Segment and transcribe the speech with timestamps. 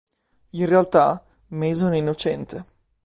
[0.55, 2.65] In realtà, Mason è innocente.